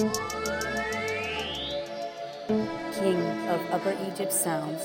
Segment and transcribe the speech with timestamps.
[0.00, 0.08] King
[3.50, 4.80] of Upper Egypt Sounds.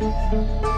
[0.00, 0.74] Música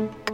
[0.00, 0.29] Abu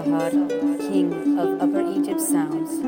[0.00, 0.30] Sahar,
[0.78, 2.80] King of Upper Egypt Sounds.